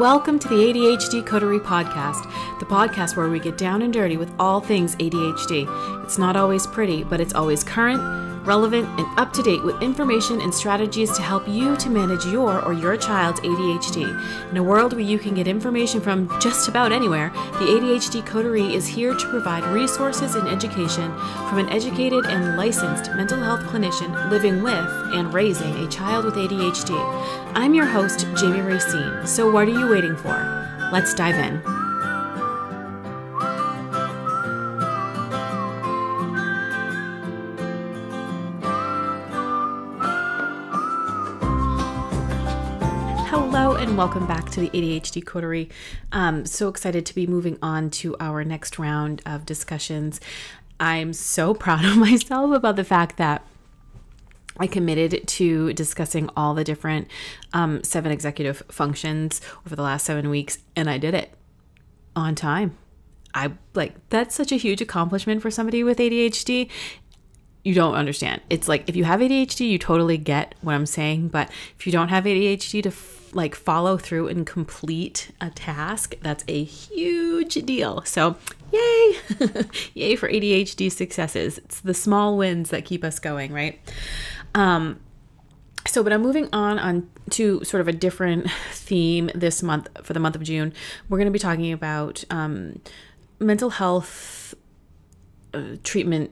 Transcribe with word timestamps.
Welcome 0.00 0.40
to 0.40 0.48
the 0.48 0.56
ADHD 0.56 1.24
Coterie 1.24 1.60
Podcast, 1.60 2.24
the 2.58 2.66
podcast 2.66 3.16
where 3.16 3.28
we 3.28 3.38
get 3.38 3.56
down 3.56 3.80
and 3.80 3.92
dirty 3.92 4.16
with 4.16 4.28
all 4.40 4.60
things 4.60 4.96
ADHD. 4.96 6.02
It's 6.02 6.18
not 6.18 6.34
always 6.34 6.66
pretty, 6.66 7.04
but 7.04 7.20
it's 7.20 7.32
always 7.32 7.62
current, 7.62 8.00
relevant, 8.46 8.86
and 8.98 9.18
up 9.18 9.32
to 9.32 9.42
date 9.42 9.62
with 9.62 9.82
information 9.82 10.40
and 10.40 10.54
strategies 10.54 11.10
to 11.16 11.22
help 11.22 11.48
you 11.48 11.76
to 11.76 11.90
manage 11.90 12.26
your 12.26 12.62
or 12.64 12.72
your 12.72 12.96
child's 12.96 13.40
ADHD. 13.40 14.50
In 14.50 14.56
a 14.56 14.62
world 14.62 14.92
where 14.92 15.02
you 15.02 15.18
can 15.18 15.34
get 15.34 15.48
information 15.48 16.00
from 16.00 16.28
just 16.40 16.68
about 16.68 16.92
anywhere, 16.92 17.30
the 17.54 17.66
ADHD 17.66 18.24
Coterie 18.24 18.74
is 18.74 18.86
here 18.86 19.14
to 19.14 19.28
provide 19.30 19.64
resources 19.64 20.34
and 20.34 20.48
education 20.48 21.12
from 21.48 21.58
an 21.58 21.68
educated 21.70 22.26
and 22.26 22.56
licensed 22.56 23.10
mental 23.14 23.38
health 23.38 23.60
clinician 23.60 24.30
living 24.30 24.62
with 24.62 24.90
and 25.14 25.32
raising 25.32 25.74
a 25.76 25.88
child 25.88 26.24
with 26.24 26.34
ADHD. 26.34 26.94
I'm 27.54 27.74
your 27.74 27.86
host, 27.86 28.26
Jamie 28.36 28.60
Racine. 28.60 29.26
So, 29.26 29.50
what 29.50 29.68
are 29.68 29.78
you 29.78 29.88
waiting 29.88 30.16
for? 30.16 30.34
Let's 30.92 31.14
dive 31.14 31.36
in. 31.36 31.83
And 43.94 43.98
welcome 44.00 44.26
back 44.26 44.50
to 44.50 44.58
the 44.58 44.70
ADHD 44.70 45.24
Coterie. 45.24 45.70
Um, 46.10 46.46
so 46.46 46.68
excited 46.68 47.06
to 47.06 47.14
be 47.14 47.28
moving 47.28 47.58
on 47.62 47.90
to 47.90 48.16
our 48.18 48.42
next 48.42 48.76
round 48.76 49.22
of 49.24 49.46
discussions. 49.46 50.20
I'm 50.80 51.12
so 51.12 51.54
proud 51.64 51.84
of 51.84 51.96
myself 51.96 52.50
about 52.50 52.74
the 52.74 52.82
fact 52.82 53.18
that 53.18 53.46
I 54.58 54.66
committed 54.66 55.24
to 55.28 55.72
discussing 55.74 56.28
all 56.36 56.54
the 56.54 56.64
different 56.64 57.06
um, 57.52 57.84
seven 57.84 58.10
executive 58.10 58.64
functions 58.68 59.40
over 59.64 59.76
the 59.76 59.82
last 59.82 60.06
seven 60.06 60.28
weeks, 60.28 60.58
and 60.74 60.90
I 60.90 60.98
did 60.98 61.14
it 61.14 61.32
on 62.16 62.34
time. 62.34 62.76
I 63.32 63.52
like 63.74 63.94
that's 64.08 64.34
such 64.34 64.50
a 64.50 64.56
huge 64.56 64.80
accomplishment 64.80 65.40
for 65.40 65.52
somebody 65.52 65.84
with 65.84 65.98
ADHD 65.98 66.68
you 67.64 67.74
don't 67.74 67.94
understand. 67.94 68.42
It's 68.50 68.68
like 68.68 68.88
if 68.88 68.94
you 68.94 69.04
have 69.04 69.20
ADHD, 69.20 69.68
you 69.68 69.78
totally 69.78 70.18
get 70.18 70.54
what 70.60 70.74
I'm 70.74 70.86
saying, 70.86 71.28
but 71.28 71.50
if 71.78 71.86
you 71.86 71.92
don't 71.92 72.08
have 72.08 72.24
ADHD 72.24 72.82
to 72.82 72.90
f- 72.90 73.30
like 73.32 73.54
follow 73.54 73.96
through 73.96 74.28
and 74.28 74.46
complete 74.46 75.32
a 75.40 75.50
task, 75.50 76.14
that's 76.20 76.44
a 76.46 76.62
huge 76.62 77.54
deal. 77.54 78.02
So, 78.04 78.36
yay! 78.70 79.16
yay 79.94 80.14
for 80.14 80.28
ADHD 80.28 80.92
successes. 80.92 81.58
It's 81.58 81.80
the 81.80 81.94
small 81.94 82.36
wins 82.36 82.70
that 82.70 82.84
keep 82.84 83.02
us 83.02 83.18
going, 83.18 83.52
right? 83.52 83.80
Um 84.54 85.00
so, 85.86 86.02
but 86.02 86.12
I'm 86.12 86.22
moving 86.22 86.48
on 86.52 86.78
on 86.78 87.08
to 87.30 87.62
sort 87.64 87.80
of 87.80 87.88
a 87.88 87.92
different 87.92 88.50
theme 88.72 89.30
this 89.34 89.62
month 89.62 89.88
for 90.02 90.12
the 90.12 90.20
month 90.20 90.36
of 90.36 90.42
June. 90.42 90.72
We're 91.08 91.18
going 91.18 91.26
to 91.26 91.32
be 91.32 91.38
talking 91.38 91.72
about 91.72 92.24
um, 92.30 92.80
mental 93.38 93.70
health 93.70 94.54
uh, 95.52 95.76
treatment 95.82 96.30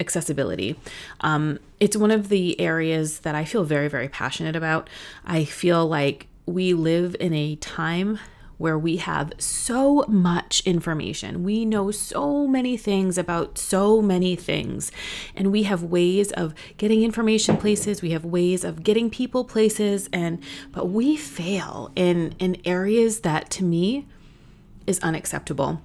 accessibility. 0.00 0.78
Um, 1.20 1.58
it's 1.80 1.96
one 1.96 2.10
of 2.10 2.28
the 2.28 2.60
areas 2.60 3.20
that 3.20 3.34
I 3.34 3.44
feel 3.44 3.64
very, 3.64 3.88
very 3.88 4.08
passionate 4.08 4.56
about. 4.56 4.88
I 5.24 5.44
feel 5.44 5.86
like 5.86 6.26
we 6.46 6.74
live 6.74 7.16
in 7.20 7.32
a 7.32 7.56
time 7.56 8.18
where 8.62 8.78
we 8.78 8.96
have 8.98 9.32
so 9.38 10.04
much 10.06 10.62
information. 10.64 11.42
We 11.42 11.64
know 11.64 11.90
so 11.90 12.46
many 12.46 12.76
things 12.76 13.18
about 13.18 13.58
so 13.58 14.00
many 14.00 14.36
things. 14.36 14.92
And 15.34 15.50
we 15.50 15.64
have 15.64 15.82
ways 15.82 16.30
of 16.30 16.54
getting 16.76 17.02
information 17.02 17.56
places, 17.56 18.02
we 18.02 18.10
have 18.10 18.24
ways 18.24 18.62
of 18.62 18.84
getting 18.84 19.10
people 19.10 19.44
places 19.44 20.08
and 20.12 20.38
but 20.70 20.88
we 20.88 21.16
fail 21.16 21.90
in 21.96 22.36
in 22.38 22.56
areas 22.64 23.20
that 23.20 23.50
to 23.50 23.64
me 23.64 24.06
is 24.86 25.00
unacceptable. 25.00 25.80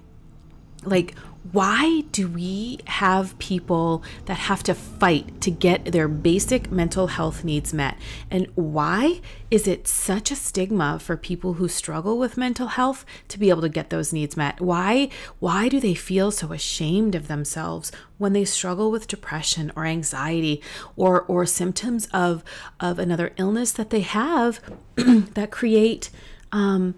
Like 0.84 1.14
why 1.52 2.02
do 2.12 2.28
we 2.28 2.78
have 2.84 3.38
people 3.38 4.02
that 4.26 4.34
have 4.34 4.62
to 4.64 4.74
fight 4.74 5.40
to 5.40 5.50
get 5.50 5.86
their 5.86 6.08
basic 6.08 6.70
mental 6.70 7.06
health 7.06 7.42
needs 7.42 7.72
met? 7.72 7.96
And 8.30 8.48
why 8.54 9.20
is 9.50 9.66
it 9.66 9.88
such 9.88 10.30
a 10.30 10.36
stigma 10.36 10.98
for 10.98 11.16
people 11.16 11.54
who 11.54 11.68
struggle 11.68 12.18
with 12.18 12.36
mental 12.36 12.68
health 12.68 13.06
to 13.28 13.38
be 13.38 13.48
able 13.48 13.62
to 13.62 13.68
get 13.68 13.88
those 13.88 14.12
needs 14.12 14.36
met? 14.36 14.60
Why 14.60 15.08
why 15.38 15.68
do 15.68 15.80
they 15.80 15.94
feel 15.94 16.30
so 16.30 16.52
ashamed 16.52 17.14
of 17.14 17.28
themselves 17.28 17.92
when 18.18 18.34
they 18.34 18.44
struggle 18.44 18.90
with 18.90 19.08
depression 19.08 19.72
or 19.74 19.86
anxiety 19.86 20.60
or 20.96 21.22
or 21.22 21.46
symptoms 21.46 22.08
of 22.12 22.44
of 22.78 22.98
another 22.98 23.32
illness 23.38 23.72
that 23.72 23.90
they 23.90 24.00
have 24.00 24.60
that 24.96 25.50
create 25.50 26.10
um 26.52 26.94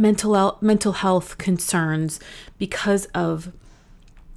mental 0.00 0.58
mental 0.60 0.92
health 0.92 1.38
concerns 1.38 2.20
because 2.58 3.06
of 3.06 3.52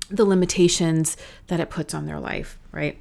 the 0.09 0.25
limitations 0.25 1.17
that 1.47 1.59
it 1.59 1.69
puts 1.69 1.93
on 1.93 2.05
their 2.05 2.19
life, 2.19 2.57
right? 2.71 2.97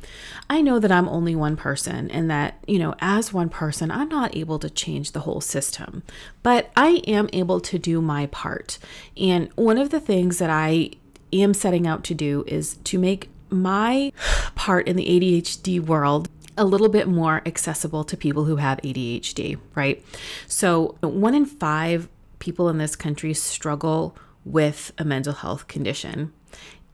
I 0.51 0.61
know 0.61 0.79
that 0.79 0.91
I'm 0.91 1.09
only 1.09 1.37
one 1.37 1.57
person 1.57 2.11
and 2.11 2.31
that, 2.31 2.59
you 2.67 2.79
know, 2.79 2.95
as 2.99 3.33
one 3.33 3.49
person, 3.49 3.91
I'm 3.91 4.09
not 4.09 4.37
able 4.37 4.59
to 4.59 4.71
change 4.71 5.13
the 5.13 5.21
whole 5.21 5.41
system, 5.41 6.03
but 6.43 6.71
I 6.77 7.03
am 7.07 7.29
able 7.33 7.61
to 7.61 7.79
do 7.79 8.01
my 8.01 8.27
part. 8.27 8.79
And 9.17 9.51
one 9.55 9.79
of 9.79 9.91
the 9.91 10.01
things 10.01 10.39
that 10.39 10.51
I 10.51 10.91
am 11.33 11.55
setting 11.55 11.87
out 11.87 12.03
to 12.05 12.15
do 12.15 12.45
is 12.47 12.77
to 12.85 12.99
make 12.99 13.31
my 13.51 14.13
part 14.57 14.89
in 14.89 14.97
the 14.97 15.07
ADHD 15.07 15.81
world 15.81 16.29
a 16.59 16.65
little 16.65 16.89
bit 16.89 17.07
more 17.07 17.43
accessible 17.47 18.03
to 18.05 18.17
people 18.17 18.45
who 18.45 18.57
have 18.57 18.79
ADHD, 18.79 19.59
right? 19.75 20.03
So, 20.49 20.97
one 21.03 21.35
in 21.35 21.45
five 21.45 22.09
people 22.39 22.69
in 22.69 22.79
this 22.79 22.97
country 22.97 23.35
struggle 23.35 24.17
with 24.45 24.93
a 24.99 25.05
mental 25.05 25.33
health 25.33 25.67
condition. 25.69 26.33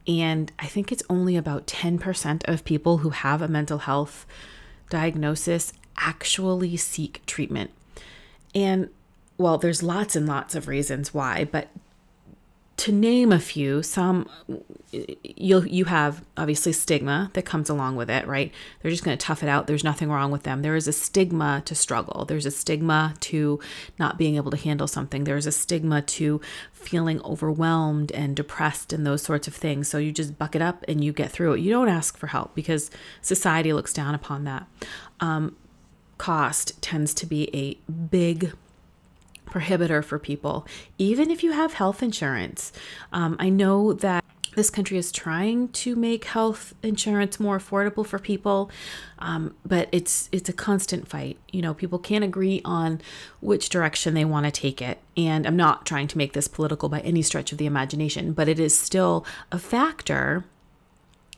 And 0.07 0.51
I 0.59 0.65
think 0.65 0.91
it's 0.91 1.03
only 1.09 1.37
about 1.37 1.67
10% 1.67 2.43
of 2.45 2.65
people 2.65 2.99
who 2.99 3.11
have 3.11 3.41
a 3.41 3.47
mental 3.47 3.79
health 3.79 4.25
diagnosis 4.89 5.71
actually 5.97 6.75
seek 6.77 7.25
treatment. 7.25 7.71
And 8.53 8.89
well, 9.37 9.57
there's 9.57 9.81
lots 9.81 10.15
and 10.15 10.27
lots 10.27 10.55
of 10.55 10.67
reasons 10.67 11.13
why, 11.13 11.45
but 11.45 11.69
to 12.75 12.91
name 12.91 13.31
a 13.31 13.39
few, 13.39 13.83
some 13.83 14.27
you'll 15.23 15.65
you 15.67 15.85
have 15.85 16.23
obviously 16.37 16.73
stigma 16.73 17.29
that 17.33 17.43
comes 17.43 17.69
along 17.69 17.95
with 17.95 18.09
it, 18.09 18.27
right? 18.27 18.51
They're 18.81 18.91
just 18.91 19.03
going 19.03 19.17
to 19.17 19.25
tough 19.25 19.43
it 19.43 19.49
out. 19.49 19.67
There's 19.67 19.83
nothing 19.83 20.09
wrong 20.09 20.31
with 20.31 20.43
them. 20.43 20.63
There 20.63 20.75
is 20.75 20.87
a 20.87 20.93
stigma 20.93 21.61
to 21.65 21.75
struggle. 21.75 22.25
There's 22.25 22.47
a 22.47 22.51
stigma 22.51 23.13
to 23.21 23.59
not 23.99 24.17
being 24.17 24.35
able 24.37 24.51
to 24.51 24.57
handle 24.57 24.87
something. 24.87 25.23
There's 25.23 25.45
a 25.45 25.51
stigma 25.51 26.01
to 26.01 26.41
feeling 26.71 27.21
overwhelmed 27.23 28.11
and 28.11 28.35
depressed 28.35 28.91
and 28.91 29.05
those 29.05 29.21
sorts 29.21 29.47
of 29.47 29.53
things. 29.53 29.87
So 29.87 29.99
you 29.99 30.11
just 30.11 30.39
buck 30.39 30.55
it 30.55 30.61
up 30.61 30.83
and 30.87 31.03
you 31.03 31.13
get 31.13 31.31
through 31.31 31.53
it. 31.53 31.59
You 31.59 31.69
don't 31.71 31.89
ask 31.89 32.17
for 32.17 32.27
help 32.27 32.55
because 32.55 32.89
society 33.21 33.71
looks 33.71 33.93
down 33.93 34.15
upon 34.15 34.45
that. 34.45 34.67
Um, 35.19 35.55
cost 36.17 36.81
tends 36.81 37.13
to 37.13 37.25
be 37.25 37.49
a 37.53 37.91
big 37.91 38.53
prohibitor 39.53 40.03
for 40.03 40.17
people, 40.17 40.65
even 40.97 41.29
if 41.29 41.43
you 41.43 41.51
have 41.51 41.73
health 41.73 42.01
insurance. 42.01 42.71
Um, 43.11 43.35
I 43.39 43.49
know 43.49 43.93
that 43.93 44.23
this 44.55 44.69
country 44.69 44.97
is 44.97 45.11
trying 45.11 45.69
to 45.69 45.95
make 45.95 46.25
health 46.25 46.75
insurance 46.83 47.39
more 47.39 47.57
affordable 47.57 48.05
for 48.05 48.19
people, 48.19 48.69
um, 49.19 49.55
but 49.65 49.89
it's 49.91 50.29
it's 50.31 50.49
a 50.49 50.53
constant 50.53 51.07
fight. 51.07 51.37
You 51.51 51.61
know, 51.61 51.73
people 51.73 51.99
can't 51.99 52.23
agree 52.23 52.61
on 52.63 53.01
which 53.41 53.69
direction 53.69 54.13
they 54.13 54.25
want 54.25 54.45
to 54.45 54.51
take 54.51 54.81
it. 54.81 54.99
And 55.17 55.47
I'm 55.47 55.55
not 55.55 55.85
trying 55.85 56.07
to 56.09 56.17
make 56.17 56.33
this 56.33 56.47
political 56.47 56.89
by 56.89 56.99
any 57.01 57.21
stretch 57.21 57.51
of 57.51 57.57
the 57.57 57.65
imagination, 57.65 58.33
but 58.33 58.47
it 58.47 58.59
is 58.59 58.77
still 58.77 59.25
a 59.51 59.59
factor 59.59 60.45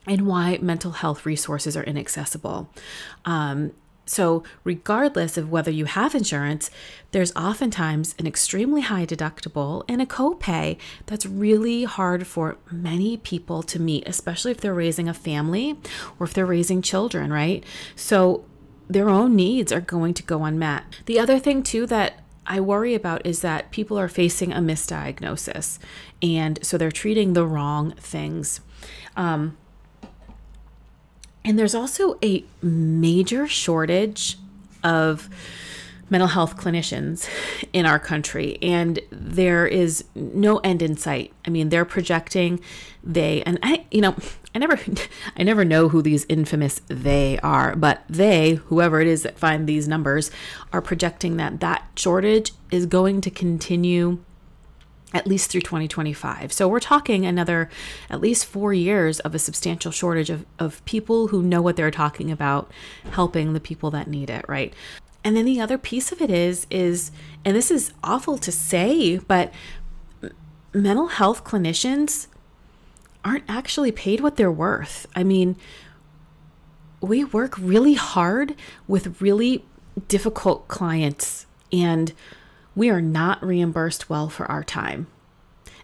in 0.07 0.25
why 0.25 0.59
mental 0.61 0.91
health 0.91 1.25
resources 1.25 1.75
are 1.75 1.83
inaccessible. 1.83 2.69
Um, 3.23 3.71
so, 4.05 4.43
regardless 4.63 5.37
of 5.37 5.49
whether 5.49 5.71
you 5.71 5.85
have 5.85 6.13
insurance, 6.13 6.69
there's 7.11 7.35
oftentimes 7.35 8.13
an 8.19 8.27
extremely 8.27 8.81
high 8.81 9.05
deductible 9.05 9.83
and 9.87 10.01
a 10.01 10.05
copay 10.05 10.77
that's 11.07 11.25
really 11.25 11.85
hard 11.85 12.27
for 12.27 12.57
many 12.71 13.17
people 13.17 13.63
to 13.63 13.79
meet, 13.79 14.07
especially 14.07 14.51
if 14.51 14.61
they're 14.61 14.73
raising 14.73 15.09
a 15.09 15.13
family 15.13 15.77
or 16.19 16.25
if 16.25 16.33
they're 16.33 16.45
raising 16.45 16.81
children, 16.81 17.33
right? 17.33 17.63
So, 17.95 18.45
their 18.87 19.09
own 19.09 19.35
needs 19.35 19.71
are 19.71 19.81
going 19.81 20.13
to 20.13 20.23
go 20.23 20.43
unmet. 20.43 20.83
The 21.07 21.19
other 21.19 21.39
thing, 21.39 21.63
too, 21.63 21.87
that 21.87 22.21
I 22.45 22.59
worry 22.59 22.93
about 22.93 23.25
is 23.25 23.41
that 23.41 23.71
people 23.71 23.97
are 23.97 24.07
facing 24.07 24.53
a 24.53 24.59
misdiagnosis 24.59 25.79
and 26.21 26.63
so 26.63 26.77
they're 26.77 26.91
treating 26.91 27.33
the 27.33 27.45
wrong 27.45 27.93
things. 27.97 28.61
Um, 29.15 29.57
and 31.45 31.57
there's 31.57 31.75
also 31.75 32.17
a 32.23 32.43
major 32.61 33.47
shortage 33.47 34.37
of 34.83 35.29
mental 36.09 36.27
health 36.27 36.57
clinicians 36.57 37.27
in 37.71 37.85
our 37.85 37.97
country. 37.97 38.57
And 38.61 38.99
there 39.09 39.65
is 39.65 40.03
no 40.13 40.57
end 40.57 40.81
in 40.81 40.97
sight. 40.97 41.31
I 41.45 41.49
mean 41.49 41.69
they're 41.69 41.85
projecting 41.85 42.59
they 43.05 43.43
and 43.43 43.59
i 43.61 43.85
you 43.91 44.01
know 44.01 44.15
i 44.55 44.59
never 44.59 44.79
i 45.37 45.43
never 45.43 45.63
know 45.63 45.89
who 45.89 46.01
these 46.01 46.25
infamous 46.27 46.81
they 46.87 47.37
are 47.39 47.75
but 47.75 48.01
they 48.09 48.55
whoever 48.55 48.99
it 48.99 49.07
is 49.07 49.23
that 49.23 49.37
find 49.37 49.67
these 49.67 49.87
numbers 49.87 50.31
are 50.73 50.81
projecting 50.81 51.37
that 51.37 51.59
that 51.59 51.87
shortage 51.95 52.51
is 52.71 52.85
going 52.87 53.21
to 53.21 53.29
continue 53.29 54.17
at 55.15 55.25
least 55.25 55.49
through 55.49 55.61
2025. 55.61 56.51
So 56.51 56.67
we're 56.67 56.81
talking 56.81 57.25
another 57.25 57.69
at 58.09 58.19
least 58.19 58.45
four 58.45 58.73
years 58.73 59.21
of 59.21 59.33
a 59.33 59.39
substantial 59.39 59.89
shortage 59.89 60.29
of, 60.29 60.45
of 60.59 60.83
people 60.83 61.29
who 61.29 61.41
know 61.41 61.61
what 61.61 61.77
they're 61.77 61.89
talking 61.89 62.29
about, 62.29 62.69
helping 63.11 63.53
the 63.53 63.61
people 63.61 63.89
that 63.91 64.07
need 64.09 64.29
it, 64.29 64.43
right? 64.49 64.73
And 65.23 65.37
then 65.37 65.45
the 65.45 65.61
other 65.61 65.77
piece 65.77 66.11
of 66.11 66.21
it 66.21 66.29
is, 66.29 66.67
is, 66.69 67.11
and 67.45 67.55
this 67.55 67.71
is 67.71 67.93
awful 68.03 68.37
to 68.39 68.51
say, 68.51 69.17
but 69.19 69.53
mental 70.73 71.07
health 71.07 71.45
clinicians 71.45 72.27
aren't 73.23 73.45
actually 73.47 73.93
paid 73.93 74.19
what 74.19 74.35
they're 74.35 74.51
worth. 74.51 75.07
I 75.15 75.23
mean, 75.23 75.55
we 76.99 77.23
work 77.23 77.57
really 77.57 77.93
hard 77.93 78.53
with 78.85 79.21
really 79.21 79.63
difficult 80.09 80.67
clients 80.67 81.45
and 81.71 82.11
we 82.75 82.89
are 82.89 83.01
not 83.01 83.43
reimbursed 83.43 84.09
well 84.09 84.29
for 84.29 84.45
our 84.51 84.63
time. 84.63 85.07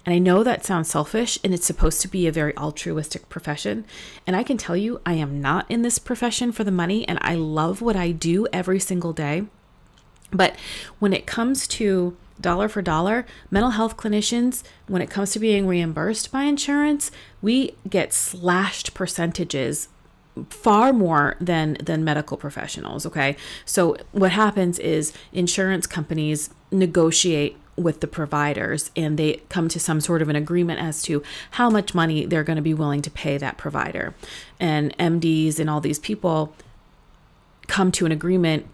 And 0.05 0.15
I 0.15 0.19
know 0.19 0.43
that 0.43 0.65
sounds 0.65 0.89
selfish 0.89 1.37
and 1.43 1.53
it's 1.53 1.65
supposed 1.65 2.01
to 2.01 2.07
be 2.07 2.27
a 2.27 2.31
very 2.31 2.57
altruistic 2.57 3.29
profession. 3.29 3.85
And 4.25 4.35
I 4.35 4.43
can 4.43 4.57
tell 4.57 4.75
you, 4.75 4.99
I 5.05 5.13
am 5.13 5.41
not 5.41 5.69
in 5.69 5.83
this 5.83 5.99
profession 5.99 6.51
for 6.51 6.63
the 6.63 6.71
money 6.71 7.07
and 7.07 7.19
I 7.21 7.35
love 7.35 7.81
what 7.81 7.95
I 7.95 8.11
do 8.11 8.47
every 8.51 8.79
single 8.79 9.13
day. 9.13 9.43
But 10.31 10.55
when 10.99 11.13
it 11.13 11.27
comes 11.27 11.67
to 11.67 12.17
dollar 12.39 12.67
for 12.67 12.81
dollar, 12.81 13.25
mental 13.51 13.71
health 13.71 13.97
clinicians, 13.97 14.63
when 14.87 15.01
it 15.01 15.09
comes 15.09 15.31
to 15.33 15.39
being 15.39 15.67
reimbursed 15.67 16.31
by 16.31 16.43
insurance, 16.43 17.11
we 17.41 17.75
get 17.87 18.13
slashed 18.13 18.93
percentages 18.95 19.87
far 20.49 20.93
more 20.93 21.35
than 21.41 21.73
than 21.83 22.05
medical 22.05 22.37
professionals 22.37 23.05
okay 23.05 23.35
so 23.65 23.97
what 24.13 24.31
happens 24.31 24.79
is 24.79 25.11
insurance 25.33 25.85
companies 25.85 26.49
negotiate 26.71 27.57
with 27.75 28.01
the 28.01 28.07
providers 28.07 28.91
and 28.95 29.17
they 29.17 29.41
come 29.49 29.67
to 29.69 29.79
some 29.79 30.01
sort 30.01 30.21
of 30.21 30.29
an 30.29 30.35
agreement 30.35 30.79
as 30.79 31.01
to 31.03 31.23
how 31.51 31.69
much 31.69 31.95
money 31.95 32.25
they're 32.25 32.43
going 32.43 32.57
to 32.57 32.61
be 32.61 32.73
willing 32.73 33.01
to 33.01 33.09
pay 33.09 33.37
that 33.37 33.57
provider. 33.57 34.13
And 34.59 34.95
MDs 34.97 35.59
and 35.59 35.69
all 35.69 35.81
these 35.81 35.99
people 35.99 36.55
come 37.67 37.91
to 37.93 38.05
an 38.05 38.11
agreement 38.11 38.65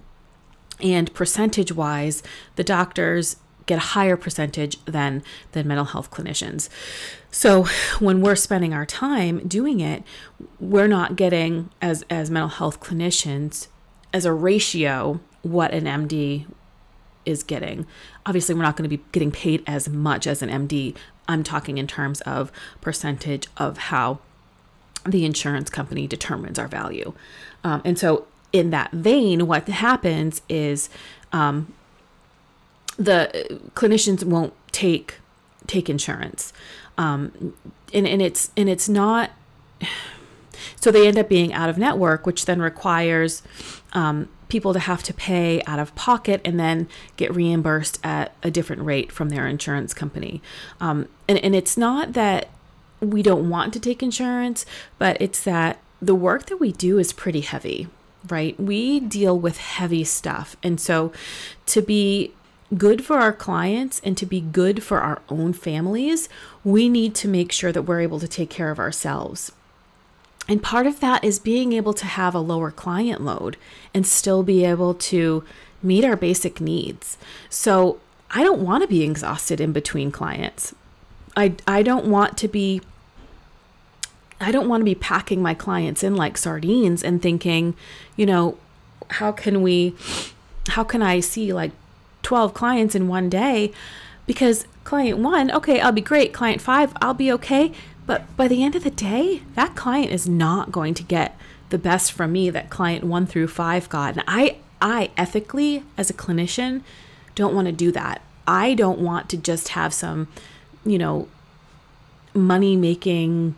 and 0.80 1.14
percentage 1.14 1.72
wise 1.72 2.22
the 2.56 2.64
doctors 2.64 3.38
get 3.66 3.78
a 3.78 3.82
higher 3.82 4.18
percentage 4.18 4.84
than 4.86 5.22
than 5.52 5.68
mental 5.68 5.86
health 5.86 6.10
clinicians. 6.10 6.70
So 7.30 7.66
when 8.00 8.22
we're 8.22 8.36
spending 8.36 8.74
our 8.74 8.86
time 8.86 9.48
doing 9.48 9.80
it, 9.80 10.04
we're 10.60 10.88
not 10.88 11.16
getting 11.16 11.70
as 11.82 12.04
as 12.10 12.32
mental 12.32 12.50
health 12.50 12.80
clinicians 12.80 13.68
as 14.14 14.26
a 14.26 14.34
ratio 14.34 15.20
what 15.44 15.74
an 15.74 15.84
MD 15.84 16.46
is 17.28 17.44
getting. 17.44 17.86
Obviously, 18.26 18.56
we're 18.56 18.64
not 18.64 18.78
going 18.78 18.90
to 18.90 18.98
be 18.98 19.04
getting 19.12 19.32
paid 19.32 19.64
as 19.68 19.88
much 19.90 20.26
as 20.26 20.42
an 20.42 20.50
MD. 20.50 20.96
I'm 21.28 21.44
talking 21.44 21.78
in 21.78 21.88
terms 21.88 22.22
of 22.22 22.52
percentage 22.82 23.48
of 23.58 23.78
how 23.78 24.20
the 25.06 25.26
insurance 25.26 25.70
company 25.70 26.08
determines 26.08 26.58
our 26.58 26.68
value. 26.68 27.14
Um, 27.64 27.82
and 27.86 28.00
so, 28.00 28.28
in 28.54 28.70
that 28.72 28.92
vein, 28.92 29.46
what 29.46 29.68
happens 29.68 30.42
is 30.48 30.90
um, 31.34 31.74
the 32.98 33.60
clinicians 33.76 34.24
won't 34.24 34.54
take 34.72 35.16
take 35.68 35.90
insurance, 35.90 36.54
um, 36.98 37.54
and 37.94 38.08
and 38.08 38.22
it's 38.22 38.52
and 38.58 38.70
it's 38.70 38.90
not. 38.90 39.32
So 40.76 40.92
they 40.92 41.08
end 41.08 41.20
up 41.20 41.30
being 41.30 41.54
out 41.54 41.70
of 41.70 41.78
network, 41.78 42.26
which 42.26 42.46
then 42.46 42.62
requires 42.62 43.44
um, 43.94 44.28
people 44.50 44.74
to 44.74 44.80
have 44.80 45.04
to 45.04 45.14
pay 45.14 45.62
out 45.64 45.80
of 45.80 45.94
pocket 45.96 46.42
and 46.46 46.60
then 46.60 46.88
get 47.18 47.34
reimbursed 47.36 48.00
at 48.04 48.34
a 48.44 48.52
different 48.52 48.82
rate 48.82 49.12
from 49.12 49.30
their 49.30 49.48
insurance 49.48 49.94
company. 49.94 50.42
Um, 50.80 51.08
and, 51.28 51.38
and 51.40 51.56
it's 51.56 51.78
not 51.78 52.14
that 52.14 52.50
we 53.00 53.22
don't 53.22 53.50
want 53.50 53.74
to 53.74 53.80
take 53.80 54.02
insurance, 54.02 54.66
but 54.98 55.18
it's 55.20 55.44
that 55.44 55.80
the 56.02 56.16
work 56.16 56.46
that 56.48 56.58
we 56.58 56.72
do 56.72 56.98
is 56.98 57.14
pretty 57.14 57.42
heavy, 57.42 57.88
right? 58.30 58.60
We 58.60 59.00
deal 59.00 59.38
with 59.38 59.58
heavy 59.58 60.04
stuff. 60.04 60.56
And 60.64 60.80
so 60.80 61.12
to 61.68 61.82
be 61.82 62.34
good 62.78 63.06
for 63.06 63.18
our 63.18 63.34
clients 63.34 64.02
and 64.04 64.18
to 64.18 64.26
be 64.26 64.42
good 64.42 64.84
for 64.84 65.00
our 65.00 65.22
own 65.30 65.54
families, 65.54 66.28
we 66.64 66.90
need 66.90 67.16
to 67.16 67.28
make 67.28 67.52
sure 67.52 67.72
that 67.72 67.84
we're 67.84 68.02
able 68.02 68.20
to 68.20 68.28
take 68.28 68.50
care 68.50 68.72
of 68.72 68.80
ourselves. 68.80 69.52
And 70.48 70.64
part 70.64 70.88
of 70.88 71.00
that 71.02 71.24
is 71.24 71.40
being 71.40 71.74
able 71.74 71.94
to 71.94 72.06
have 72.06 72.34
a 72.34 72.40
lower 72.40 72.72
client 72.72 73.22
load 73.22 73.58
and 73.94 74.08
still 74.08 74.44
be 74.44 74.64
able 74.64 74.94
to 74.94 75.44
meet 75.84 76.06
our 76.06 76.16
basic 76.16 76.62
needs. 76.62 77.18
So 77.50 78.00
I 78.32 78.44
don't 78.44 78.62
want 78.62 78.84
to 78.84 78.88
be 78.88 79.04
exhausted 79.04 79.60
in 79.60 79.74
between 79.74 80.12
clients. 80.12 80.74
I, 81.36 81.56
I 81.68 81.84
don't 81.84 82.06
want 82.06 82.38
to 82.40 82.48
be 82.48 82.82
I 84.40 84.52
don't 84.52 84.70
want 84.70 84.82
to 84.82 84.86
be 84.86 84.94
packing 84.94 85.42
my 85.42 85.56
clients 85.56 86.04
in 86.04 86.16
like 86.16 86.38
sardines 86.38 87.04
and 87.04 87.22
thinking, 87.22 87.76
you 88.16 88.28
know, 88.28 88.58
how 89.10 89.32
can 89.32 89.62
we 89.62 89.96
how 90.70 90.84
can 90.84 91.02
I 91.02 91.20
see 91.22 91.54
like 91.54 91.72
12 92.24 92.54
clients 92.54 92.94
in 92.94 93.08
one 93.08 93.30
day? 93.30 93.72
Because 94.26 94.68
client 94.84 95.20
1, 95.20 95.52
okay, 95.52 95.80
I'll 95.80 95.92
be 95.92 96.02
great. 96.02 96.34
Client 96.34 96.62
5, 96.62 96.94
I'll 97.02 97.14
be 97.14 97.32
okay. 97.32 97.72
But 98.08 98.36
by 98.38 98.48
the 98.48 98.64
end 98.64 98.76
of 98.76 98.84
the 98.84 98.90
day, 98.90 99.44
that 99.54 99.76
client 99.76 100.12
is 100.12 100.28
not 100.28 100.72
going 100.72 100.96
to 100.96 101.04
get 101.04 101.38
the 101.70 101.78
best 101.78 102.14
from 102.14 102.32
me 102.32 102.50
that 102.50 102.70
client 102.70 103.04
1 103.04 103.28
through 103.28 103.50
5 103.50 103.90
got. 103.90 104.16
And 104.16 104.24
I 104.26 104.58
I 104.82 105.12
ethically 105.18 105.84
as 105.98 106.10
a 106.10 106.14
clinician 106.14 106.82
don't 107.36 107.54
want 107.54 107.68
to 107.68 107.72
do 107.72 107.92
that. 107.92 108.22
I 108.48 108.74
don't 108.74 109.00
want 109.00 109.30
to 109.30 109.38
just 109.38 109.70
have 109.70 109.94
some, 109.94 110.30
you 110.86 110.98
know, 110.98 111.28
money 112.34 112.76
making 112.76 113.56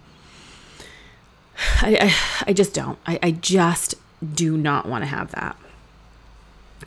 I, 1.81 1.97
I, 2.01 2.15
I 2.49 2.53
just 2.53 2.73
don't. 2.73 2.97
I, 3.05 3.19
I 3.21 3.31
just 3.31 3.95
do 4.33 4.57
not 4.57 4.87
want 4.87 5.03
to 5.03 5.07
have 5.07 5.31
that. 5.31 5.55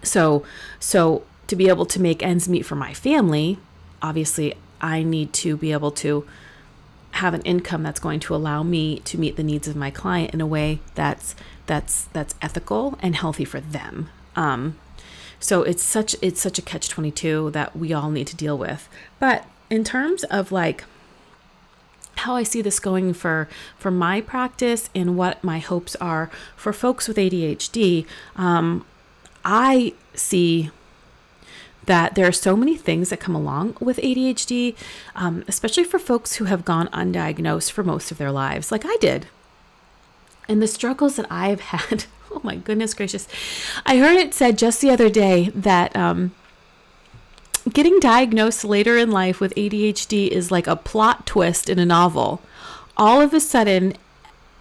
So 0.03 0.45
so 0.81 1.23
to 1.47 1.55
be 1.55 1.69
able 1.69 1.87
to 1.87 2.01
make 2.01 2.25
ends 2.25 2.49
meet 2.49 2.67
for 2.67 2.75
my 2.75 2.93
family, 2.93 3.59
obviously 4.03 4.57
I 4.81 5.05
need 5.05 5.33
to 5.35 5.57
be 5.57 5.71
able 5.71 5.93
to 5.93 6.27
have 7.13 7.35
an 7.35 7.43
income 7.43 7.83
that's 7.83 8.01
going 8.01 8.21
to 8.21 8.35
allow 8.35 8.63
me 8.63 8.99
to 9.01 9.19
meet 9.19 9.37
the 9.37 9.43
needs 9.43 9.69
of 9.69 9.77
my 9.77 9.91
client 9.91 10.33
in 10.33 10.41
a 10.41 10.47
way 10.47 10.81
that's 10.95 11.35
that's 11.67 12.05
that's 12.07 12.35
ethical 12.41 12.99
and 13.01 13.15
healthy 13.15 13.45
for 13.45 13.61
them. 13.61 14.09
Um, 14.35 14.79
so 15.39 15.63
it's 15.63 15.83
such 15.83 16.17
it's 16.23 16.41
such 16.41 16.59
a 16.59 16.63
catch 16.63 16.89
22 16.89 17.51
that 17.51 17.77
we 17.77 17.93
all 17.93 18.11
need 18.11 18.27
to 18.29 18.37
deal 18.37 18.57
with. 18.57 18.89
But 19.19 19.45
in 19.69 19.85
terms 19.85 20.25
of 20.25 20.53
like 20.53 20.85
how 22.17 22.37
I 22.37 22.45
see 22.45 22.63
this 22.63 22.79
going 22.79 23.13
for 23.13 23.49
for 23.77 23.91
my 23.91 24.21
practice 24.21 24.89
and 24.95 25.17
what 25.17 25.43
my 25.43 25.59
hopes 25.59 25.97
are 25.97 26.31
for 26.57 26.73
folks 26.73 27.09
with 27.09 27.17
ADHD, 27.17 28.07
um, 28.37 28.87
I 29.45 29.93
see 30.15 30.71
that 31.85 32.15
there 32.15 32.27
are 32.27 32.33
so 32.33 32.57
many 32.57 32.77
things 32.77 33.11
that 33.11 33.21
come 33.21 33.35
along 33.35 33.77
with 33.81 33.99
ADHD, 33.99 34.77
um, 35.15 35.45
especially 35.49 35.85
for 35.85 35.99
folks 35.99 36.35
who 36.35 36.45
have 36.45 36.65
gone 36.65 36.89
undiagnosed 36.89 37.71
for 37.71 37.83
most 37.83 38.11
of 38.11 38.19
their 38.19 38.31
lives, 38.31 38.71
like 38.71 38.85
I 38.85 38.97
did. 39.01 39.27
And 40.49 40.63
the 40.63 40.69
struggles 40.69 41.17
that 41.17 41.27
I've 41.31 41.61
had, 41.73 42.05
oh 42.31 42.41
my 42.43 42.57
goodness 42.57 42.95
gracious. 42.95 43.27
I 43.85 43.99
heard 43.99 44.17
it 44.17 44.35
said 44.35 44.59
just 44.59 44.81
the 44.81 44.91
other 44.91 45.11
day 45.11 45.51
that 45.55 45.95
um, 45.97 46.33
getting 47.73 47.99
diagnosed 48.01 48.65
later 48.65 48.97
in 48.97 49.11
life 49.11 49.41
with 49.41 49.55
ADHD 49.55 50.29
is 50.29 50.51
like 50.51 50.67
a 50.67 50.77
plot 50.77 51.27
twist 51.27 51.69
in 51.69 51.79
a 51.79 51.87
novel. 51.87 52.41
All 52.97 53.21
of 53.21 53.35
a 53.35 53.41
sudden, 53.41 53.95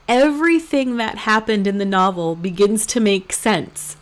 everything 0.07 0.97
that 0.97 1.19
happened 1.19 1.67
in 1.67 1.77
the 1.77 1.85
novel 1.85 2.35
begins 2.35 2.85
to 2.87 2.99
make 2.99 3.31
sense 3.31 3.95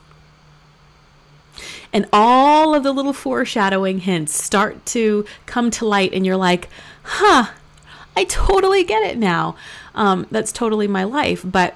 and 1.91 2.07
all 2.13 2.75
of 2.75 2.83
the 2.83 2.91
little 2.91 3.13
foreshadowing 3.13 3.99
hints 3.99 4.41
start 4.41 4.85
to 4.87 5.25
come 5.45 5.71
to 5.71 5.85
light, 5.85 6.13
and 6.13 6.25
you're 6.25 6.37
like, 6.37 6.69
huh, 7.03 7.51
I 8.15 8.25
totally 8.25 8.83
get 8.83 9.03
it 9.03 9.17
now. 9.17 9.55
Um, 9.95 10.27
that's 10.29 10.51
totally 10.51 10.87
my 10.87 11.03
life. 11.03 11.41
But 11.43 11.75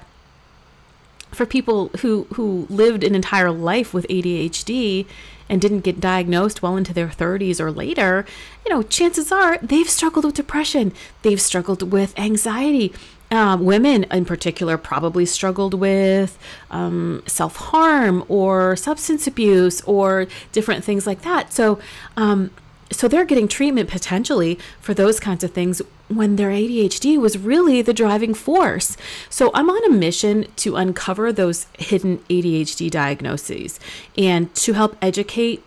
for 1.30 1.46
people 1.46 1.88
who 2.00 2.26
who 2.34 2.66
lived 2.70 3.02
an 3.04 3.14
entire 3.14 3.50
life 3.50 3.92
with 3.92 4.06
ADHD 4.08 5.06
and 5.48 5.60
didn't 5.60 5.80
get 5.80 6.00
diagnosed 6.00 6.62
well 6.62 6.76
into 6.76 6.94
their 6.94 7.08
30s 7.08 7.60
or 7.60 7.70
later, 7.70 8.24
you 8.64 8.72
know, 8.72 8.82
chances 8.82 9.30
are 9.30 9.58
they've 9.58 9.90
struggled 9.90 10.24
with 10.24 10.34
depression, 10.34 10.92
they've 11.22 11.40
struggled 11.40 11.92
with 11.92 12.18
anxiety, 12.18 12.92
um, 13.34 13.64
women 13.64 14.04
in 14.04 14.24
particular 14.24 14.76
probably 14.76 15.26
struggled 15.26 15.74
with 15.74 16.38
um, 16.70 17.22
self 17.26 17.56
harm 17.56 18.24
or 18.28 18.76
substance 18.76 19.26
abuse 19.26 19.80
or 19.82 20.26
different 20.52 20.84
things 20.84 21.06
like 21.06 21.22
that. 21.22 21.52
So, 21.52 21.78
um, 22.16 22.50
so 22.90 23.08
they're 23.08 23.24
getting 23.24 23.48
treatment 23.48 23.88
potentially 23.88 24.58
for 24.80 24.94
those 24.94 25.18
kinds 25.18 25.42
of 25.42 25.52
things 25.52 25.82
when 26.08 26.36
their 26.36 26.50
ADHD 26.50 27.18
was 27.18 27.38
really 27.38 27.82
the 27.82 27.94
driving 27.94 28.34
force. 28.34 28.96
So 29.30 29.50
I'm 29.54 29.70
on 29.70 29.84
a 29.84 29.94
mission 29.94 30.46
to 30.56 30.76
uncover 30.76 31.32
those 31.32 31.66
hidden 31.78 32.18
ADHD 32.28 32.90
diagnoses 32.90 33.80
and 34.16 34.54
to 34.56 34.74
help 34.74 34.96
educate 35.00 35.64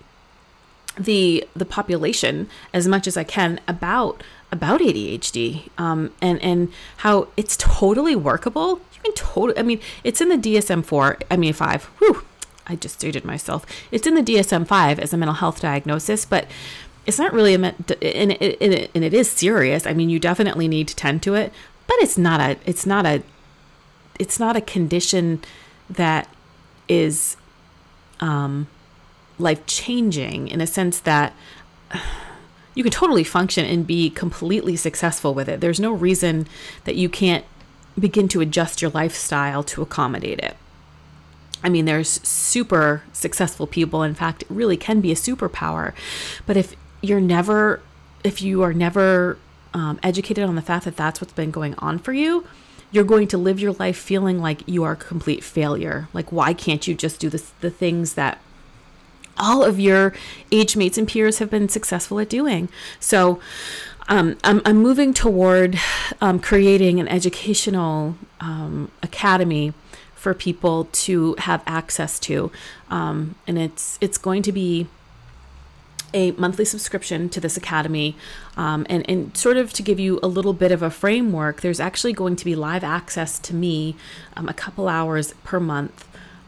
the 0.97 1.47
the 1.55 1.65
population 1.65 2.49
as 2.73 2.87
much 2.87 3.07
as 3.07 3.17
I 3.17 3.23
can 3.23 3.59
about 3.67 4.23
about 4.51 4.81
ADHD 4.81 5.69
um, 5.77 6.13
and 6.21 6.41
and 6.41 6.71
how 6.97 7.27
it's 7.37 7.57
totally 7.57 8.15
workable. 8.15 8.81
You 8.93 9.01
can 9.03 9.13
totally. 9.13 9.59
I 9.59 9.63
mean, 9.63 9.79
it's 10.03 10.21
in 10.21 10.29
the 10.29 10.37
DSM 10.37 10.85
four. 10.85 11.17
I 11.29 11.37
mean 11.37 11.53
five. 11.53 11.85
Whew, 11.99 12.23
I 12.65 12.75
just 12.75 12.99
dated 12.99 13.25
myself. 13.25 13.65
It's 13.91 14.07
in 14.07 14.15
the 14.15 14.23
DSM 14.23 14.67
five 14.67 14.99
as 14.99 15.13
a 15.13 15.17
mental 15.17 15.35
health 15.35 15.61
diagnosis, 15.61 16.25
but 16.25 16.47
it's 17.05 17.17
not 17.17 17.33
really 17.33 17.53
a 17.53 17.57
and 17.57 18.31
it, 18.33 18.91
and 18.93 19.03
it 19.03 19.13
is 19.13 19.29
serious. 19.29 19.85
I 19.85 19.93
mean, 19.93 20.09
you 20.09 20.19
definitely 20.19 20.67
need 20.67 20.87
to 20.89 20.95
tend 20.95 21.23
to 21.23 21.35
it, 21.35 21.53
but 21.87 21.95
it's 21.99 22.17
not 22.17 22.41
a 22.41 22.57
it's 22.65 22.85
not 22.85 23.05
a 23.05 23.23
it's 24.19 24.39
not 24.39 24.55
a 24.55 24.61
condition 24.61 25.41
that 25.89 26.27
is 26.87 27.37
um, 28.19 28.67
life 29.39 29.65
changing 29.65 30.47
in 30.47 30.61
a 30.61 30.67
sense 30.67 30.99
that 31.01 31.33
you 32.73 32.83
can 32.83 32.91
totally 32.91 33.23
function 33.23 33.65
and 33.65 33.87
be 33.87 34.09
completely 34.09 34.75
successful 34.75 35.33
with 35.33 35.49
it. 35.49 35.61
There's 35.61 35.79
no 35.79 35.91
reason 35.91 36.47
that 36.85 36.95
you 36.95 37.09
can't 37.09 37.45
begin 37.97 38.27
to 38.29 38.41
adjust 38.41 38.81
your 38.81 38.91
lifestyle 38.91 39.63
to 39.63 39.81
accommodate 39.81 40.39
it. 40.39 40.55
I 41.63 41.69
mean, 41.69 41.85
there's 41.85 42.21
super 42.27 43.03
successful 43.13 43.65
people. 43.65 44.03
In 44.03 44.13
fact, 44.13 44.43
it 44.43 44.49
really 44.49 44.77
can 44.77 45.01
be 45.01 45.11
a 45.11 45.15
superpower. 45.15 45.93
But 46.45 46.55
if 46.55 46.75
you're 47.01 47.19
never, 47.19 47.81
if 48.23 48.41
you 48.41 48.61
are 48.61 48.73
never 48.73 49.39
um, 49.73 49.99
educated 50.03 50.43
on 50.43 50.55
the 50.55 50.61
fact 50.61 50.85
that 50.85 50.95
that's 50.95 51.19
what's 51.19 51.33
been 51.33 51.51
going 51.51 51.73
on 51.79 51.97
for 51.97 52.13
you, 52.13 52.45
you're 52.91 53.03
going 53.03 53.27
to 53.29 53.37
live 53.37 53.59
your 53.59 53.73
life 53.73 53.97
feeling 53.97 54.39
like 54.39 54.67
you 54.67 54.83
are 54.83 54.93
a 54.93 54.95
complete 54.95 55.43
failure. 55.43 56.07
Like, 56.13 56.31
why 56.31 56.53
can't 56.53 56.87
you 56.87 56.93
just 56.93 57.19
do 57.19 57.29
this, 57.29 57.51
the 57.61 57.71
things 57.71 58.13
that 58.13 58.39
all 59.39 59.63
of 59.63 59.79
your 59.79 60.13
age 60.51 60.75
mates 60.75 60.97
and 60.97 61.07
peers 61.07 61.39
have 61.39 61.49
been 61.49 61.69
successful 61.69 62.19
at 62.19 62.29
doing. 62.29 62.69
So 62.99 63.39
um, 64.09 64.37
I'm, 64.43 64.61
I'm 64.65 64.77
moving 64.77 65.13
toward 65.13 65.79
um, 66.21 66.39
creating 66.39 66.99
an 66.99 67.07
educational 67.07 68.15
um, 68.39 68.91
academy 69.03 69.73
for 70.15 70.33
people 70.33 70.85
to 70.91 71.35
have 71.39 71.61
access 71.67 72.19
to, 72.19 72.51
um, 72.89 73.35
and 73.45 73.57
it's 73.57 73.97
it's 74.01 74.17
going 74.17 74.41
to 74.43 74.51
be 74.51 74.87
a 76.13 76.31
monthly 76.31 76.65
subscription 76.65 77.29
to 77.29 77.39
this 77.41 77.57
academy 77.57 78.15
um, 78.55 78.85
and, 78.89 79.07
and 79.09 79.35
sort 79.35 79.57
of 79.57 79.73
to 79.73 79.83
give 79.83 79.99
you 79.99 80.19
a 80.23 80.27
little 80.27 80.53
bit 80.53 80.71
of 80.71 80.81
a 80.81 80.89
framework 80.89 81.59
there's 81.59 81.81
actually 81.81 82.13
going 82.13 82.35
to 82.35 82.45
be 82.45 82.55
live 82.55 82.83
access 82.83 83.37
to 83.37 83.53
me 83.53 83.93
um, 84.37 84.47
a 84.47 84.53
couple 84.53 84.87
hours 84.87 85.33
per 85.43 85.59
month 85.59 86.07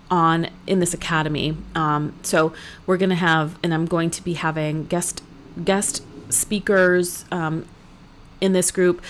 on 0.10 0.50
in 0.68 0.80
this 0.80 0.94
academy. 0.94 1.56
Um, 1.76 2.14
so 2.24 2.54
we're 2.86 2.98
going 2.98 3.10
to 3.10 3.16
have, 3.16 3.58
and 3.64 3.74
I'm 3.74 3.86
going 3.86 4.10
to 4.12 4.24
be 4.24 4.34
having 4.34 4.86
guest 4.86 5.22
guest 5.64 6.04
speakers 6.30 7.26
um, 7.32 7.66
in 8.42 8.54
this 8.54 8.72
group. 8.72 9.02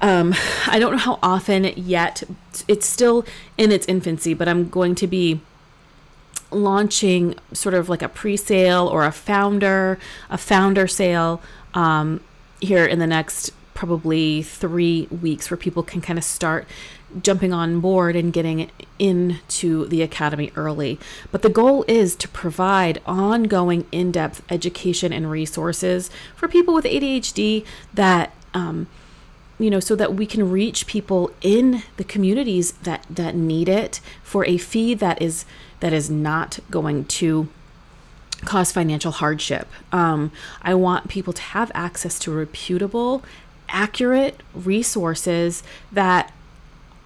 Um, 0.00 0.34
I 0.66 0.78
don't 0.78 0.92
know 0.92 0.98
how 0.98 1.18
often 1.22 1.64
yet. 1.76 2.22
It's 2.68 2.86
still 2.86 3.24
in 3.56 3.72
its 3.72 3.86
infancy, 3.86 4.34
but 4.34 4.48
I'm 4.48 4.68
going 4.68 4.94
to 4.96 5.06
be 5.06 5.40
launching 6.50 7.34
sort 7.52 7.74
of 7.74 7.88
like 7.88 8.02
a 8.02 8.08
pre-sale 8.08 8.86
or 8.86 9.06
a 9.06 9.12
founder 9.12 9.98
a 10.28 10.36
founder 10.36 10.86
sale 10.86 11.40
um, 11.72 12.20
here 12.60 12.84
in 12.84 12.98
the 12.98 13.06
next 13.06 13.50
probably 13.74 14.42
three 14.42 15.08
weeks 15.10 15.50
where 15.50 15.56
people 15.56 15.82
can 15.82 16.00
kind 16.00 16.18
of 16.18 16.24
start 16.24 16.66
jumping 17.20 17.52
on 17.52 17.80
board 17.80 18.16
and 18.16 18.32
getting 18.32 18.70
into 18.98 19.86
the 19.86 20.02
academy 20.02 20.52
early. 20.56 20.98
But 21.30 21.42
the 21.42 21.48
goal 21.48 21.84
is 21.88 22.16
to 22.16 22.28
provide 22.28 23.00
ongoing 23.06 23.86
in 23.92 24.12
depth 24.12 24.42
education 24.50 25.12
and 25.12 25.30
resources 25.30 26.10
for 26.36 26.48
people 26.48 26.74
with 26.74 26.84
ADHD 26.84 27.64
that, 27.94 28.34
um, 28.54 28.86
you 29.58 29.70
know, 29.70 29.80
so 29.80 29.94
that 29.96 30.14
we 30.14 30.26
can 30.26 30.50
reach 30.50 30.86
people 30.86 31.30
in 31.40 31.82
the 31.96 32.04
communities 32.04 32.72
that, 32.72 33.04
that 33.10 33.34
need 33.34 33.68
it 33.68 34.00
for 34.22 34.44
a 34.46 34.56
fee 34.58 34.94
that 34.94 35.20
is 35.20 35.44
that 35.80 35.92
is 35.92 36.08
not 36.08 36.60
going 36.70 37.04
to 37.04 37.48
cause 38.44 38.72
financial 38.72 39.12
hardship. 39.12 39.68
Um, 39.90 40.30
I 40.62 40.74
want 40.74 41.08
people 41.08 41.32
to 41.32 41.42
have 41.42 41.72
access 41.74 42.18
to 42.20 42.32
reputable, 42.32 43.24
accurate 43.68 44.42
resources 44.54 45.62
that 45.90 46.32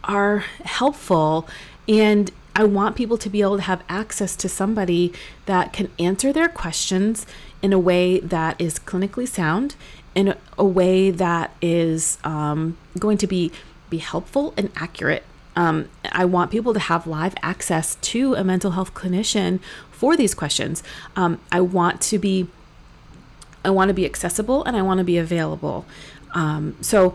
are 0.07 0.39
helpful 0.65 1.49
and 1.89 2.31
I 2.59 2.65
want 2.65 2.97
people 2.97 3.19
to 3.19 3.29
be 3.29 3.43
able 3.43 3.57
to 3.57 3.63
have 3.65 3.83
access 3.87 4.35
to 4.37 4.49
somebody 4.49 5.13
that 5.45 5.75
can 5.75 5.91
answer 5.99 6.33
their 6.33 6.49
questions 6.49 7.27
in 7.61 7.75
a 7.75 7.79
way 7.79 8.19
that 8.19 8.59
is 8.59 8.79
clinically 8.79 9.29
sound, 9.29 9.77
in 10.15 10.35
a, 10.57 10.65
way 10.65 11.11
that 11.11 11.55
is 11.61 12.17
um, 12.25 12.79
going 12.99 13.19
to 13.19 13.27
be 13.27 13.53
be 13.91 13.99
helpful 13.99 14.55
and 14.57 14.73
accurate. 14.75 15.23
Um, 15.55 15.91
I 16.11 16.25
want 16.25 16.51
people 16.51 16.73
to 16.73 16.81
have 16.81 17.07
live 17.07 17.35
access 17.43 17.97
to 17.97 18.35
a 18.35 18.43
mental 18.43 18.73
health 18.73 18.95
clinician 18.95 19.61
for 19.91 20.17
these 20.17 20.35
questions. 20.35 20.83
Um, 21.15 21.39
I 21.53 21.61
want 21.61 22.01
to 22.03 22.19
be 22.19 22.49
I 23.67 23.71
want 23.71 23.89
to 23.89 23.95
be 23.95 24.07
accessible 24.07 24.65
and 24.65 24.77
I 24.79 24.83
want 24.83 24.99
to 24.99 25.05
be 25.05 25.19
available. 25.19 25.85
Um, 26.35 26.77
so 26.81 27.15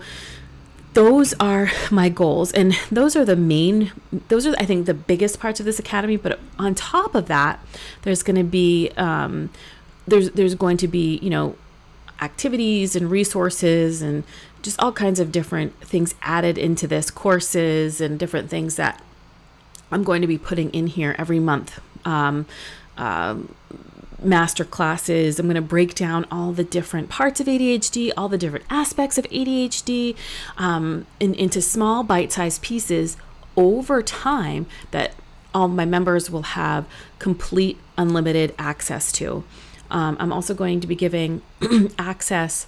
those 0.94 1.34
are 1.40 1.72
my 1.90 2.10
goals 2.10 2.52
and 2.52 2.74
those 2.92 3.16
are 3.16 3.24
the 3.24 3.36
main 3.36 3.92
those 4.28 4.46
are 4.46 4.54
i 4.60 4.66
think 4.66 4.86
the 4.86 4.94
biggest 4.94 5.40
parts 5.40 5.60
of 5.60 5.66
this 5.66 5.80
academy 5.80 6.18
but 6.18 6.40
on 6.60 6.76
top 6.76 7.16
of 7.16 7.28
that 7.28 7.60
there's 8.02 8.24
going 8.24 8.36
to 8.36 8.44
be 8.44 8.90
um, 8.98 9.50
there's 10.08 10.32
there's 10.32 10.56
going 10.56 10.78
to 10.78 10.88
be 10.88 11.18
you 11.20 11.30
know 11.30 11.56
activities 12.22 12.96
and 12.96 13.10
resources 13.10 14.02
and 14.02 14.24
just 14.62 14.80
all 14.80 14.92
kinds 14.92 15.20
of 15.20 15.32
different 15.32 15.74
things 15.82 16.14
added 16.22 16.58
into 16.58 16.88
this 16.88 17.10
courses 17.10 18.02
and 18.02 18.20
different 18.20 18.50
things 18.50 18.76
that 18.76 19.02
i'm 19.92 20.04
going 20.04 20.22
to 20.22 20.28
be 20.28 20.38
putting 20.38 20.70
in 20.72 20.88
here 20.88 21.16
every 21.18 21.40
month. 21.40 21.80
Um, 22.06 22.46
um, 22.98 23.54
master 24.22 24.64
classes. 24.64 25.40
I'm 25.40 25.48
going 25.48 25.56
to 25.56 25.62
break 25.62 25.96
down 25.96 26.26
all 26.32 26.52
the 26.52 26.64
different 26.64 27.10
parts 27.10 27.40
of 27.40 27.48
ADHD, 27.48 28.12
all 28.16 28.30
the 28.30 28.38
different 28.38 28.66
aspects 28.70 29.18
of 29.18 29.26
ADHD 29.26 30.16
um, 30.58 31.06
in, 31.20 31.34
into 31.34 31.62
small 31.62 32.04
bite 32.04 32.32
sized 32.32 32.62
pieces 32.62 33.18
over 33.58 34.02
time 34.02 34.66
that 34.92 35.14
all 35.54 35.68
my 35.68 35.86
members 35.86 36.30
will 36.30 36.44
have 36.44 36.86
complete 37.20 37.78
unlimited 37.98 38.54
access 38.58 39.12
to. 39.14 39.44
Um, 39.90 40.16
I'm 40.20 40.32
also 40.32 40.54
going 40.54 40.80
to 40.80 40.88
be 40.88 40.96
giving 40.96 41.42
access 42.00 42.68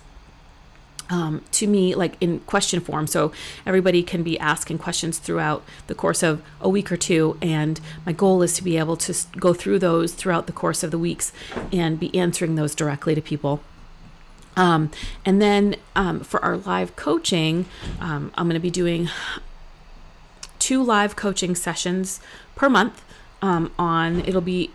um, 1.09 1.43
to 1.51 1.67
me 1.67 1.95
like 1.95 2.15
in 2.21 2.39
question 2.41 2.79
form. 2.79 3.07
So 3.07 3.31
everybody 3.65 4.03
can 4.03 4.23
be 4.23 4.39
asking 4.39 4.79
questions 4.79 5.17
throughout 5.17 5.63
the 5.87 5.95
course 5.95 6.23
of 6.23 6.41
a 6.61 6.69
week 6.69 6.91
or 6.91 6.97
two. 6.97 7.37
And 7.41 7.79
my 8.05 8.11
goal 8.11 8.41
is 8.41 8.53
to 8.55 8.63
be 8.63 8.77
able 8.77 8.97
to 8.97 9.15
go 9.37 9.53
through 9.53 9.79
those 9.79 10.13
throughout 10.13 10.47
the 10.47 10.53
course 10.53 10.83
of 10.83 10.91
the 10.91 10.99
weeks 10.99 11.31
and 11.71 11.99
be 11.99 12.13
answering 12.17 12.55
those 12.55 12.75
directly 12.75 13.15
to 13.15 13.21
people. 13.21 13.61
Um, 14.55 14.91
and 15.25 15.41
then 15.41 15.75
um, 15.95 16.19
for 16.19 16.43
our 16.43 16.57
live 16.57 16.95
coaching, 16.95 17.65
um, 17.99 18.31
I'm 18.35 18.45
going 18.45 18.53
to 18.53 18.59
be 18.59 18.69
doing 18.69 19.09
two 20.59 20.81
live 20.81 21.15
coaching 21.15 21.55
sessions 21.55 22.19
per 22.55 22.69
month 22.69 23.03
um, 23.41 23.71
on 23.77 24.21
it'll 24.21 24.41
be 24.41 24.71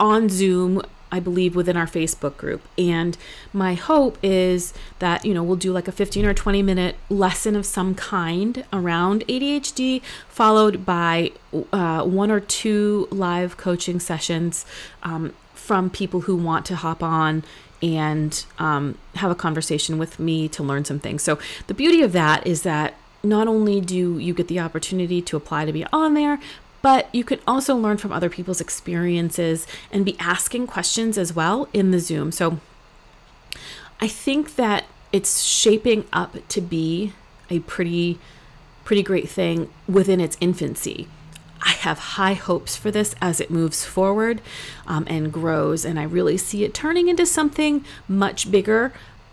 on 0.00 0.28
Zoom 0.28 0.82
I 1.10 1.20
believe, 1.20 1.54
within 1.54 1.76
our 1.76 1.86
Facebook 1.86 2.36
group. 2.36 2.62
And 2.76 3.16
my 3.52 3.74
hope 3.74 4.18
is 4.22 4.74
that, 4.98 5.24
you 5.24 5.34
know, 5.34 5.42
we'll 5.42 5.56
do 5.56 5.72
like 5.72 5.88
a 5.88 5.92
15 5.92 6.24
or 6.24 6.34
20 6.34 6.62
minute 6.62 6.96
lesson 7.08 7.56
of 7.56 7.66
some 7.66 7.94
kind 7.94 8.64
around 8.72 9.26
ADHD, 9.28 10.02
followed 10.28 10.84
by 10.84 11.32
uh, 11.72 12.04
one 12.04 12.30
or 12.30 12.40
two 12.40 13.08
live 13.10 13.56
coaching 13.56 14.00
sessions 14.00 14.66
um, 15.02 15.34
from 15.54 15.90
people 15.90 16.22
who 16.22 16.36
want 16.36 16.66
to 16.66 16.76
hop 16.76 17.02
on 17.02 17.44
and 17.82 18.44
um, 18.58 18.96
have 19.16 19.30
a 19.30 19.34
conversation 19.34 19.98
with 19.98 20.18
me 20.18 20.48
to 20.48 20.62
learn 20.62 20.84
some 20.84 20.98
things. 20.98 21.22
So 21.22 21.38
the 21.66 21.74
beauty 21.74 22.02
of 22.02 22.12
that 22.12 22.46
is 22.46 22.62
that 22.62 22.94
not 23.22 23.48
only 23.48 23.80
do 23.80 24.18
you 24.18 24.32
get 24.32 24.48
the 24.48 24.60
opportunity 24.60 25.20
to 25.22 25.36
apply 25.36 25.64
to 25.64 25.72
be 25.72 25.84
on 25.92 26.14
there, 26.14 26.38
but 26.82 27.12
you 27.14 27.24
can 27.24 27.40
also 27.46 27.74
learn 27.74 27.96
from 27.96 28.12
other 28.12 28.30
people's 28.30 28.60
experiences 28.60 29.66
and 29.90 30.04
be 30.04 30.16
asking 30.18 30.66
questions 30.66 31.18
as 31.18 31.34
well 31.34 31.68
in 31.72 31.90
the 31.90 31.98
Zoom. 31.98 32.32
So 32.32 32.60
I 34.00 34.08
think 34.08 34.56
that 34.56 34.84
it's 35.12 35.42
shaping 35.42 36.04
up 36.12 36.36
to 36.48 36.60
be 36.60 37.12
a 37.50 37.60
pretty 37.60 38.18
pretty 38.84 39.02
great 39.02 39.28
thing 39.28 39.68
within 39.88 40.20
its 40.20 40.36
infancy. 40.40 41.08
I 41.60 41.70
have 41.70 41.98
high 41.98 42.34
hopes 42.34 42.76
for 42.76 42.92
this 42.92 43.16
as 43.20 43.40
it 43.40 43.50
moves 43.50 43.84
forward 43.84 44.40
um, 44.86 45.04
and 45.08 45.32
grows, 45.32 45.84
and 45.84 45.98
I 45.98 46.04
really 46.04 46.36
see 46.36 46.62
it 46.62 46.72
turning 46.72 47.08
into 47.08 47.26
something 47.26 47.84
much 48.06 48.50
bigger 48.50 48.92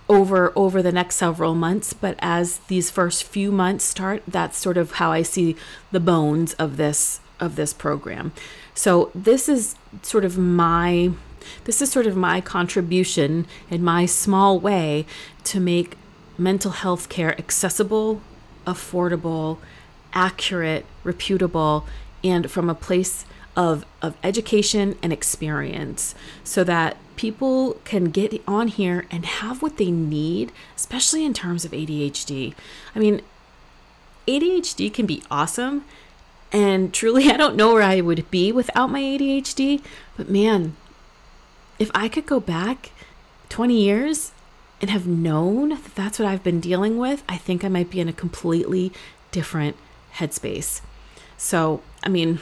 over 0.10 0.52
over 0.56 0.82
the 0.82 0.92
next 0.92 1.16
several 1.16 1.54
months. 1.54 1.94
But 1.94 2.16
as 2.20 2.60
these 2.68 2.90
first 2.90 3.24
few 3.24 3.52
months 3.52 3.84
start, 3.84 4.24
that's 4.28 4.58
sort 4.58 4.78
of 4.78 4.94
how 4.94 5.12
I 5.12 5.22
see 5.22 5.56
the 5.92 6.00
bones 6.00 6.54
of 6.54 6.78
this 6.78 7.20
of 7.44 7.56
this 7.56 7.74
program. 7.74 8.32
So 8.74 9.12
this 9.14 9.48
is 9.48 9.76
sort 10.02 10.26
of 10.26 10.38
my 10.38 11.12
this 11.66 11.82
is 11.82 11.92
sort 11.92 12.08
of 12.08 12.16
my 12.16 12.40
contribution 12.40 13.46
in 13.70 13.84
my 13.84 14.06
small 14.06 14.60
way 14.60 15.06
to 15.44 15.60
make 15.60 15.98
mental 16.38 16.72
health 16.72 17.10
care 17.10 17.38
accessible, 17.38 18.22
affordable, 18.66 19.58
accurate, 20.14 20.86
reputable, 21.04 21.86
and 22.24 22.50
from 22.50 22.70
a 22.70 22.76
place 22.76 23.26
of, 23.56 23.86
of 24.02 24.16
education 24.24 24.98
and 25.04 25.14
experience 25.14 26.16
so 26.44 26.64
that 26.64 26.98
people 27.16 27.74
can 27.84 28.06
get 28.06 28.42
on 28.48 28.68
here 28.68 29.06
and 29.12 29.26
have 29.26 29.62
what 29.62 29.78
they 29.78 29.92
need, 29.92 30.52
especially 30.76 31.24
in 31.24 31.34
terms 31.34 31.66
of 31.66 31.72
ADHD. 31.72 32.54
I 32.96 33.00
mean, 33.00 33.22
ADHD 34.28 34.92
can 34.94 35.06
be 35.06 35.22
awesome. 35.30 35.86
And 36.54 36.94
truly, 36.94 37.30
I 37.32 37.38
don't 37.38 37.56
know 37.56 37.74
where 37.74 37.84
I 37.84 38.00
would 38.00 38.30
be 38.32 38.52
without 38.52 38.92
my 38.92 39.02
ADHD. 39.02 39.82
But 40.16 40.30
man, 40.30 40.76
if 41.80 41.92
I 41.94 42.08
could 42.08 42.26
go 42.26 42.40
back 42.40 42.92
20 43.50 43.76
years 43.76 44.32
and 44.80 44.90
have 44.90 45.08
known 45.08 45.70
that 45.70 45.96
that's 45.96 46.20
what 46.20 46.28
I've 46.28 46.44
been 46.44 46.60
dealing 46.60 46.98
with, 46.98 47.24
I 47.28 47.38
think 47.38 47.66
I 47.66 47.70
might 47.70 47.90
be 47.90 48.00
in 48.00 48.08
a 48.08 48.14
completely 48.14 48.94
different 49.32 49.76
headspace. 50.16 50.82
So, 51.38 51.82
I 52.04 52.10
mean, 52.10 52.40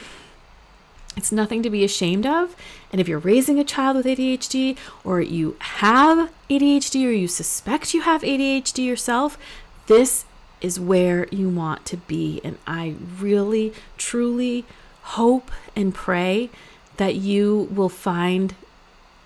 it's 1.16 1.32
nothing 1.32 1.62
to 1.62 1.70
be 1.70 1.84
ashamed 1.84 2.26
of. 2.26 2.56
And 2.90 3.00
if 3.00 3.08
you're 3.08 3.18
raising 3.18 3.58
a 3.58 3.64
child 3.64 3.96
with 3.96 4.06
ADHD, 4.06 4.76
or 5.04 5.20
you 5.20 5.56
have 5.58 6.30
ADHD, 6.48 7.06
or 7.06 7.10
you 7.10 7.28
suspect 7.28 7.94
you 7.94 8.02
have 8.02 8.22
ADHD 8.22 8.84
yourself, 8.84 9.38
this 9.86 10.24
is 10.62 10.80
where 10.80 11.26
you 11.30 11.48
want 11.48 11.84
to 11.86 11.96
be. 11.96 12.40
And 12.42 12.58
I 12.66 12.94
really, 13.18 13.72
truly 13.98 14.64
hope 15.02 15.50
and 15.76 15.94
pray 15.94 16.50
that 16.96 17.16
you 17.16 17.68
will 17.70 17.88
find 17.88 18.54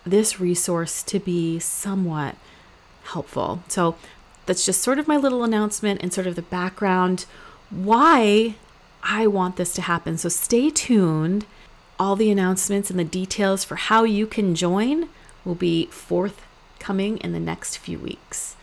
this 0.05 0.40
resource 0.40 1.02
to 1.02 1.19
be 1.19 1.59
somewhat 1.59 2.37
helpful. 3.05 3.62
So 3.69 3.97
that's 4.47 4.64
just 4.64 4.83
sort 4.83 4.99
of 4.99 5.09
my 5.09 5.16
little 5.16 5.45
announcement 5.45 6.00
and 6.02 6.12
sort 6.12 6.26
of 6.26 6.37
the 6.37 6.43
background 6.43 7.26
why 7.71 8.55
I 9.02 9.26
want 9.26 9.57
this 9.57 9.73
to 9.75 9.83
happen. 9.83 10.19
So 10.19 10.28
stay 10.28 10.71
tuned. 10.71 11.47
All 11.99 12.16
the 12.16 12.31
announcements 12.31 12.90
and 12.90 12.99
the 12.99 13.05
details 13.05 13.64
for 13.64 13.76
how 13.76 14.05
you 14.05 14.26
can 14.26 14.55
join 14.55 15.09
will 15.45 15.55
be 15.55 15.87
forthcoming 15.87 17.19
in 17.19 17.33
the 17.33 17.40
next 17.40 17.78
few 17.78 17.99
weeks. 17.99 18.56